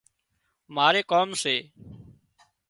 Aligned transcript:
ماري 0.75 1.01
ڪام 1.11 1.29
سي 1.41 1.55